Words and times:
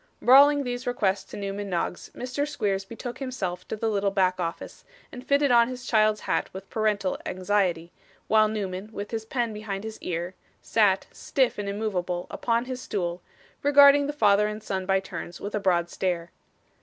Bawling 0.19 0.63
these 0.63 0.87
requests 0.87 1.25
to 1.25 1.37
Newman 1.37 1.69
Noggs, 1.69 2.09
Mr. 2.15 2.47
Squeers 2.47 2.85
betook 2.85 3.19
himself 3.19 3.67
to 3.67 3.75
the 3.75 3.87
little 3.87 4.09
back 4.09 4.39
office, 4.39 4.83
and 5.11 5.23
fitted 5.23 5.51
on 5.51 5.67
his 5.67 5.85
child's 5.85 6.21
hat 6.21 6.49
with 6.53 6.67
parental 6.71 7.19
anxiety, 7.27 7.91
while 8.27 8.47
Newman, 8.47 8.89
with 8.91 9.11
his 9.11 9.25
pen 9.25 9.53
behind 9.53 9.83
his 9.83 10.01
ear, 10.01 10.33
sat, 10.59 11.05
stiff 11.11 11.59
and 11.59 11.69
immovable, 11.69 12.25
on 12.47 12.65
his 12.65 12.81
stool, 12.81 13.21
regarding 13.61 14.07
the 14.07 14.11
father 14.11 14.47
and 14.47 14.63
son 14.63 14.87
by 14.87 14.99
turns 14.99 15.39
with 15.39 15.53
a 15.53 15.59
broad 15.59 15.87
stare. 15.87 16.31